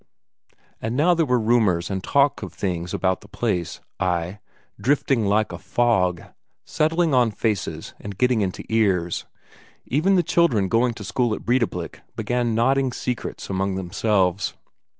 And 0.81 0.95
now 0.95 1.13
there 1.13 1.27
were 1.27 1.39
rumours 1.39 1.91
and 1.91 2.03
talk 2.03 2.41
of 2.41 2.53
things 2.53 2.91
about 2.91 3.21
the 3.21 3.27
place, 3.27 3.81
ay, 3.99 4.39
drifting 4.79 5.27
like 5.27 5.51
a 5.51 5.59
fog, 5.59 6.23
settling 6.65 7.13
on 7.13 7.29
faces 7.29 7.93
and 7.99 8.17
getting 8.17 8.41
into 8.41 8.63
ears; 8.67 9.25
even 9.85 10.15
the 10.15 10.23
children 10.23 10.69
going 10.69 10.95
to 10.95 11.03
school 11.03 11.35
at 11.35 11.45
Breidablik 11.45 12.01
began 12.15 12.55
nodding 12.55 12.91
secrets 12.91 13.47
among 13.47 13.75
themselves. 13.75 14.55